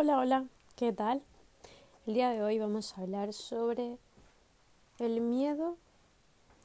Hola, 0.00 0.18
hola, 0.18 0.44
¿qué 0.76 0.92
tal? 0.92 1.24
El 2.06 2.14
día 2.14 2.30
de 2.30 2.40
hoy 2.40 2.60
vamos 2.60 2.96
a 2.96 3.00
hablar 3.00 3.32
sobre 3.32 3.98
el 5.00 5.20
miedo 5.20 5.76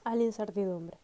a 0.04 0.15
la 0.15 0.21
incertidumbre. 0.21 0.99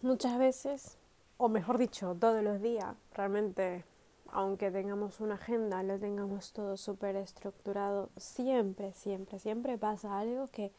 Muchas 0.00 0.38
veces, 0.38 0.96
o 1.38 1.48
mejor 1.48 1.76
dicho, 1.78 2.16
todos 2.20 2.44
los 2.44 2.62
días, 2.62 2.94
realmente, 3.14 3.84
aunque 4.30 4.70
tengamos 4.70 5.18
una 5.18 5.34
agenda, 5.34 5.82
lo 5.82 5.98
tengamos 5.98 6.52
todo 6.52 6.76
súper 6.76 7.16
estructurado, 7.16 8.10
siempre, 8.16 8.92
siempre, 8.92 9.40
siempre 9.40 9.76
pasa 9.76 10.20
algo 10.20 10.50
que 10.52 10.70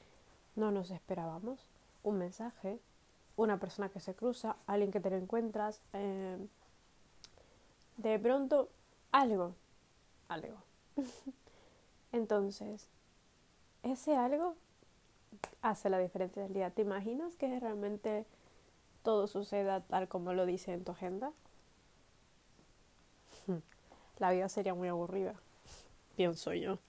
no 0.56 0.72
nos 0.72 0.90
esperábamos. 0.90 1.68
Un 2.02 2.20
mensaje, 2.20 2.80
una 3.36 3.60
persona 3.60 3.90
que 3.90 4.00
se 4.00 4.16
cruza, 4.16 4.56
alguien 4.68 4.94
que 4.94 5.02
te 5.02 5.10
lo 5.10 5.18
encuentras. 5.18 5.82
Eh, 5.92 6.38
de 7.98 8.20
pronto 8.20 8.70
algo, 9.12 9.56
algo. 10.28 10.58
Entonces, 12.12 12.88
ese 13.84 14.16
algo 14.16 14.56
hace 15.62 15.90
la 15.90 16.00
diferencia 16.00 16.44
del 16.44 16.54
día. 16.54 16.70
¿Te 16.70 16.82
imaginas 16.82 17.36
que 17.36 17.60
realmente 17.60 18.26
todo 19.04 19.28
suceda 19.28 19.82
tal 19.82 20.08
como 20.08 20.34
lo 20.34 20.46
dice 20.46 20.74
en 20.74 20.84
tu 20.84 20.92
agenda? 20.92 21.32
La 24.20 24.32
vida 24.32 24.48
sería 24.48 24.74
muy 24.74 24.88
aburrida, 24.88 25.36
pienso 26.16 26.54
yo. 26.54 26.80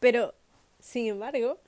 Pero, 0.00 0.32
sin 0.80 1.08
embargo, 1.08 1.58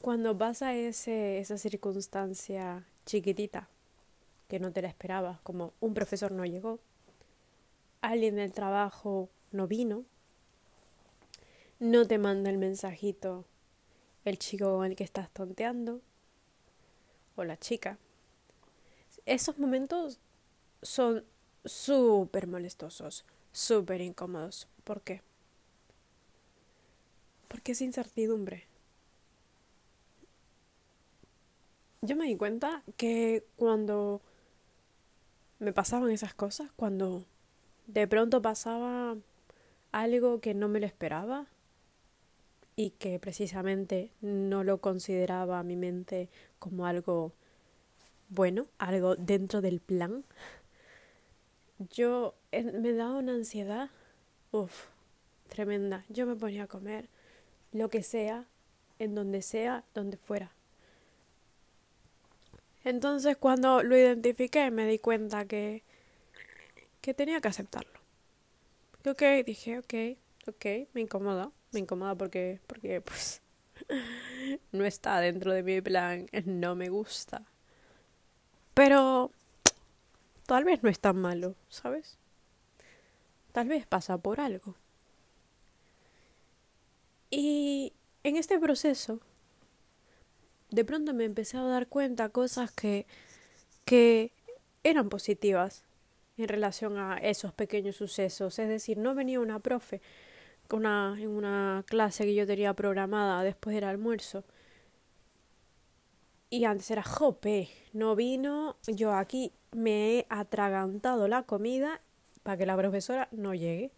cuando 0.00 0.36
pasa 0.36 0.74
ese, 0.74 1.38
esa 1.38 1.58
circunstancia 1.58 2.84
chiquitita, 3.06 3.68
que 4.46 4.60
no 4.60 4.72
te 4.72 4.82
la 4.82 4.88
esperabas, 4.88 5.40
como 5.40 5.72
un 5.80 5.94
profesor 5.94 6.32
no 6.32 6.44
llegó, 6.44 6.78
alguien 8.00 8.36
del 8.36 8.52
trabajo 8.52 9.28
no 9.52 9.66
vino, 9.66 10.04
no 11.80 12.06
te 12.06 12.18
manda 12.18 12.50
el 12.50 12.58
mensajito 12.58 13.44
el 14.24 14.38
chico 14.38 14.76
con 14.76 14.86
el 14.86 14.96
que 14.96 15.04
estás 15.04 15.30
tonteando 15.30 16.00
o 17.36 17.44
la 17.44 17.56
chica. 17.56 17.98
Esos 19.26 19.58
momentos 19.58 20.18
son 20.82 21.24
súper 21.64 22.46
molestosos, 22.46 23.24
súper 23.52 24.00
incómodos. 24.00 24.68
¿Por 24.84 25.02
qué? 25.02 25.22
Porque 27.48 27.72
es 27.72 27.80
incertidumbre. 27.80 28.66
Yo 32.00 32.16
me 32.16 32.26
di 32.26 32.36
cuenta 32.36 32.82
que 32.96 33.44
cuando 33.56 34.22
me 35.58 35.72
pasaban 35.72 36.10
esas 36.10 36.34
cosas, 36.34 36.70
cuando 36.76 37.24
de 37.88 38.06
pronto 38.06 38.40
pasaba 38.40 39.16
algo 39.90 40.40
que 40.40 40.54
no 40.54 40.68
me 40.68 40.78
lo 40.78 40.86
esperaba 40.86 41.46
y 42.76 42.90
que 42.90 43.18
precisamente 43.18 44.12
no 44.20 44.62
lo 44.62 44.78
consideraba 44.78 45.62
mi 45.64 45.74
mente 45.74 46.28
como 46.60 46.86
algo 46.86 47.32
bueno, 48.28 48.66
algo 48.78 49.16
dentro 49.16 49.60
del 49.60 49.80
plan, 49.80 50.22
yo 51.90 52.34
me 52.52 52.92
daba 52.92 53.18
una 53.18 53.34
ansiedad, 53.34 53.90
uff, 54.52 54.86
tremenda. 55.48 56.04
Yo 56.08 56.26
me 56.26 56.36
ponía 56.36 56.64
a 56.64 56.66
comer 56.66 57.08
lo 57.72 57.88
que 57.88 58.02
sea, 58.02 58.44
en 58.98 59.14
donde 59.14 59.42
sea, 59.42 59.84
donde 59.94 60.16
fuera. 60.16 60.52
Entonces 62.84 63.36
cuando 63.36 63.82
lo 63.82 63.96
identifiqué 63.96 64.70
me 64.70 64.86
di 64.86 64.98
cuenta 64.98 65.46
que 65.46 65.82
que 67.08 67.14
tenía 67.14 67.40
que 67.40 67.48
aceptarlo. 67.48 68.00
Ok, 69.06 69.22
dije, 69.46 69.78
ok, 69.78 69.94
ok, 70.46 70.90
me 70.92 71.00
incomoda, 71.00 71.50
me 71.72 71.80
incomoda 71.80 72.14
porque, 72.14 72.60
porque 72.66 73.00
pues 73.00 73.40
no 74.72 74.84
está 74.84 75.18
dentro 75.18 75.54
de 75.54 75.62
mi 75.62 75.80
plan, 75.80 76.26
no 76.44 76.74
me 76.76 76.90
gusta. 76.90 77.46
Pero 78.74 79.30
tal 80.44 80.64
vez 80.64 80.82
no 80.82 80.90
es 80.90 81.00
tan 81.00 81.16
malo, 81.16 81.54
¿sabes? 81.70 82.18
Tal 83.52 83.68
vez 83.68 83.86
pasa 83.86 84.18
por 84.18 84.38
algo. 84.38 84.74
Y 87.30 87.94
en 88.22 88.36
este 88.36 88.58
proceso, 88.58 89.18
de 90.68 90.84
pronto 90.84 91.14
me 91.14 91.24
empecé 91.24 91.56
a 91.56 91.62
dar 91.62 91.86
cuenta 91.86 92.28
cosas 92.28 92.70
que, 92.70 93.06
que 93.86 94.30
eran 94.84 95.08
positivas 95.08 95.87
en 96.38 96.48
relación 96.48 96.98
a 96.98 97.18
esos 97.18 97.52
pequeños 97.52 97.96
sucesos. 97.96 98.58
Es 98.58 98.68
decir, 98.68 98.98
no 98.98 99.14
venía 99.14 99.40
una 99.40 99.58
profe 99.58 100.00
una, 100.76 101.16
en 101.18 101.28
una 101.28 101.84
clase 101.86 102.24
que 102.24 102.34
yo 102.34 102.46
tenía 102.46 102.74
programada 102.74 103.42
después 103.42 103.74
del 103.74 103.84
almuerzo. 103.84 104.44
Y 106.50 106.64
antes 106.64 106.90
era 106.90 107.02
jope, 107.02 107.68
no 107.92 108.16
vino, 108.16 108.76
yo 108.86 109.12
aquí 109.12 109.52
me 109.72 110.18
he 110.18 110.26
atragantado 110.30 111.28
la 111.28 111.42
comida 111.42 112.00
para 112.42 112.56
que 112.56 112.66
la 112.66 112.76
profesora 112.76 113.28
no 113.32 113.54
llegue. 113.54 113.90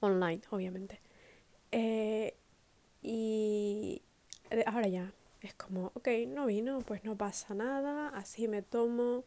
Online, 0.00 0.40
obviamente. 0.50 1.00
Eh, 1.70 2.34
y 3.02 4.02
ahora 4.66 4.88
ya, 4.88 5.12
es 5.42 5.54
como, 5.54 5.92
ok, 5.94 6.08
no 6.26 6.46
vino, 6.46 6.80
pues 6.80 7.04
no 7.04 7.16
pasa 7.16 7.54
nada, 7.54 8.08
así 8.08 8.48
me 8.48 8.62
tomo 8.62 9.24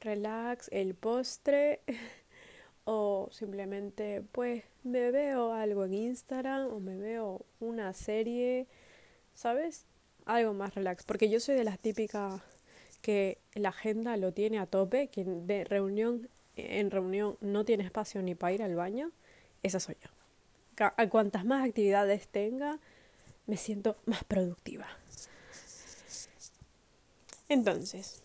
relax, 0.00 0.68
el 0.72 0.94
postre 0.94 1.80
o 2.84 3.28
simplemente 3.32 4.22
pues 4.32 4.64
me 4.84 5.10
veo 5.10 5.52
algo 5.52 5.84
en 5.84 5.94
Instagram 5.94 6.68
o 6.68 6.80
me 6.80 6.96
veo 6.96 7.44
una 7.60 7.92
serie, 7.92 8.66
¿sabes? 9.34 9.86
Algo 10.24 10.54
más 10.54 10.74
relax, 10.74 11.04
porque 11.04 11.28
yo 11.28 11.40
soy 11.40 11.54
de 11.54 11.64
las 11.64 11.78
típicas 11.78 12.40
que 13.00 13.38
la 13.54 13.68
agenda 13.68 14.16
lo 14.16 14.32
tiene 14.32 14.58
a 14.58 14.66
tope, 14.66 15.08
que 15.08 15.24
de 15.24 15.64
reunión 15.64 16.28
en 16.56 16.90
reunión 16.90 17.36
no 17.40 17.64
tiene 17.64 17.84
espacio 17.84 18.22
ni 18.22 18.34
para 18.34 18.52
ir 18.52 18.62
al 18.62 18.74
baño, 18.74 19.12
esa 19.62 19.78
soy 19.78 19.96
yo. 20.02 20.10
A 20.78 21.08
cuantas 21.08 21.44
más 21.44 21.66
actividades 21.66 22.28
tenga, 22.28 22.78
me 23.46 23.56
siento 23.56 23.96
más 24.04 24.24
productiva. 24.24 24.86
Entonces, 27.48 28.22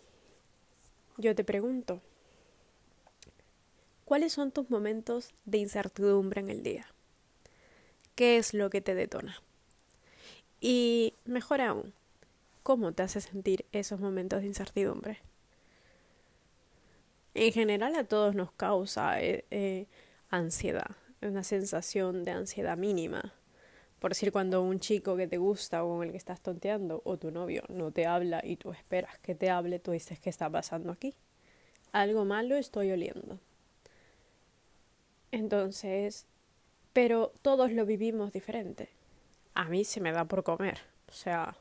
yo 1.17 1.35
te 1.35 1.43
pregunto, 1.43 2.01
¿cuáles 4.05 4.33
son 4.33 4.51
tus 4.51 4.69
momentos 4.69 5.33
de 5.45 5.59
incertidumbre 5.59 6.41
en 6.41 6.49
el 6.49 6.63
día? 6.63 6.87
¿Qué 8.15 8.37
es 8.37 8.53
lo 8.53 8.69
que 8.69 8.81
te 8.81 8.95
detona? 8.95 9.41
Y 10.59 11.15
mejor 11.25 11.61
aún, 11.61 11.93
¿cómo 12.63 12.91
te 12.91 13.03
hace 13.03 13.21
sentir 13.21 13.65
esos 13.71 13.99
momentos 13.99 14.41
de 14.41 14.47
incertidumbre? 14.47 15.19
En 17.33 17.51
general 17.53 17.95
a 17.95 18.03
todos 18.03 18.35
nos 18.35 18.51
causa 18.51 19.21
eh, 19.21 19.45
eh, 19.51 19.87
ansiedad, 20.29 20.97
una 21.21 21.43
sensación 21.43 22.23
de 22.23 22.31
ansiedad 22.31 22.77
mínima. 22.77 23.33
Por 24.01 24.09
decir, 24.09 24.31
cuando 24.31 24.63
un 24.63 24.79
chico 24.79 25.15
que 25.15 25.27
te 25.27 25.37
gusta 25.37 25.83
o 25.83 25.97
con 25.97 26.03
el 26.07 26.11
que 26.11 26.17
estás 26.17 26.41
tonteando 26.41 27.03
o 27.05 27.17
tu 27.17 27.29
novio 27.29 27.61
no 27.69 27.91
te 27.91 28.07
habla 28.07 28.41
y 28.43 28.55
tú 28.55 28.71
esperas 28.71 29.19
que 29.19 29.35
te 29.35 29.51
hable, 29.51 29.77
tú 29.77 29.91
dices, 29.91 30.19
¿qué 30.19 30.31
está 30.31 30.49
pasando 30.49 30.91
aquí? 30.91 31.13
Algo 31.91 32.25
malo 32.25 32.55
estoy 32.55 32.89
oliendo. 32.89 33.37
Entonces, 35.31 36.25
pero 36.93 37.31
todos 37.43 37.71
lo 37.71 37.85
vivimos 37.85 38.33
diferente. 38.33 38.89
A 39.53 39.65
mí 39.65 39.83
se 39.83 40.01
me 40.01 40.11
da 40.11 40.25
por 40.25 40.41
comer. 40.41 40.79
O 41.07 41.11
sea, 41.13 41.55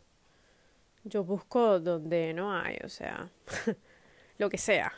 yo 1.05 1.25
busco 1.25 1.79
donde 1.79 2.33
no 2.33 2.55
hay, 2.55 2.79
o 2.83 2.89
sea, 2.89 3.31
lo 4.39 4.49
que 4.49 4.57
sea. 4.57 4.95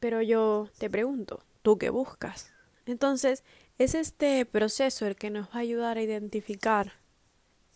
Pero 0.00 0.22
yo 0.22 0.70
te 0.78 0.88
pregunto, 0.88 1.42
¿tú 1.60 1.76
qué 1.76 1.90
buscas? 1.90 2.54
Entonces, 2.86 3.44
es 3.78 3.94
este 3.94 4.46
proceso 4.46 5.06
el 5.06 5.16
que 5.16 5.30
nos 5.30 5.48
va 5.48 5.54
a 5.54 5.58
ayudar 5.58 5.98
a 5.98 6.02
identificar 6.02 6.92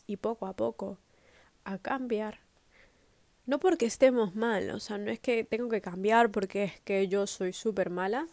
y 0.07 0.17
poco 0.17 0.47
a 0.47 0.55
poco 0.55 0.99
a 1.65 1.79
cambiar. 1.79 2.41
No 3.47 3.59
porque 3.59 3.87
estemos 3.87 4.35
mal, 4.35 4.71
o 4.71 4.81
sea, 4.81 4.99
no 4.99 5.11
es 5.11 5.19
que 5.19 5.43
tengo 5.45 5.69
que 5.69 5.81
cambiar 5.81 6.31
porque 6.31 6.65
es 6.65 6.81
que 6.83 7.09
yo 7.09 7.27
soy 7.27 7.53
súper 7.53 7.91
mala 7.91 8.27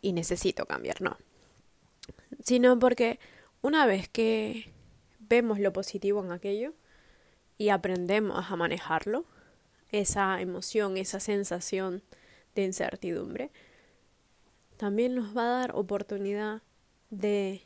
y 0.00 0.12
necesito 0.12 0.66
cambiar, 0.66 1.00
no. 1.00 1.16
Sino 2.42 2.78
porque 2.78 3.20
una 3.62 3.86
vez 3.86 4.08
que 4.08 4.72
vemos 5.20 5.60
lo 5.60 5.72
positivo 5.72 6.24
en 6.24 6.32
aquello 6.32 6.74
y 7.56 7.68
aprendemos 7.68 8.50
a 8.50 8.56
manejarlo, 8.56 9.24
esa 9.92 10.40
emoción, 10.40 10.96
esa 10.96 11.20
sensación 11.20 12.02
de 12.54 12.64
incertidumbre, 12.64 13.50
también 14.76 15.14
nos 15.14 15.36
va 15.36 15.42
a 15.42 15.60
dar 15.60 15.76
oportunidad 15.76 16.62
de 17.12 17.60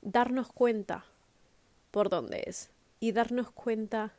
darnos 0.00 0.50
cuenta 0.52 1.04
por 1.90 2.08
dónde 2.08 2.44
es 2.46 2.70
y 3.00 3.10
darnos 3.10 3.50
cuenta 3.50 4.14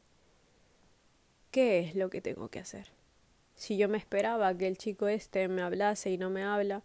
qué 1.51 1.79
es 1.79 1.95
lo 1.95 2.09
que 2.09 2.21
tengo 2.21 2.49
que 2.49 2.59
hacer. 2.59 2.91
Si 3.55 3.77
yo 3.77 3.87
me 3.87 3.97
esperaba 3.97 4.53
que 4.57 4.67
el 4.67 4.77
chico 4.77 5.07
este 5.07 5.47
me 5.47 5.61
hablase 5.61 6.11
y 6.11 6.17
no 6.17 6.29
me 6.29 6.43
habla, 6.43 6.83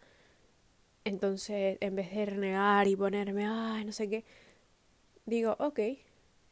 entonces 1.05 1.77
en 1.81 1.97
vez 1.97 2.15
de 2.15 2.27
renegar 2.27 2.87
y 2.87 2.94
ponerme, 2.94 3.47
ay, 3.47 3.85
no 3.85 3.93
sé 3.93 4.09
qué, 4.09 4.25
digo, 5.25 5.56
ok, 5.59 5.81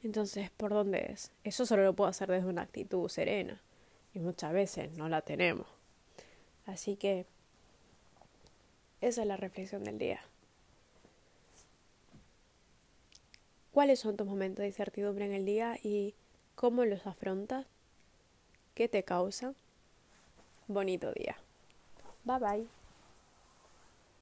entonces, 0.02 0.50
¿por 0.50 0.72
dónde 0.72 1.12
es? 1.12 1.32
Eso 1.44 1.64
solo 1.64 1.84
lo 1.84 1.94
puedo 1.94 2.10
hacer 2.10 2.28
desde 2.28 2.48
una 2.48 2.62
actitud 2.62 3.08
serena. 3.08 3.62
Y 4.12 4.18
muchas 4.18 4.52
veces 4.52 4.92
no 4.98 5.08
la 5.08 5.22
tenemos. 5.22 5.66
Así 6.66 6.96
que 6.96 7.26
esa 9.08 9.20
es 9.20 9.28
la 9.28 9.36
reflexión 9.36 9.84
del 9.84 9.98
día. 9.98 10.20
¿Cuáles 13.70 14.00
son 14.00 14.16
tus 14.16 14.26
momentos 14.26 14.62
de 14.62 14.68
incertidumbre 14.68 15.26
en 15.26 15.32
el 15.32 15.44
día 15.44 15.76
y 15.82 16.14
cómo 16.54 16.84
los 16.84 17.06
afrontas? 17.06 17.66
¿Qué 18.74 18.88
te 18.88 19.02
causa? 19.02 19.52
Bonito 20.68 21.12
día. 21.12 21.36
Bye 22.24 22.38
bye. 22.38 22.83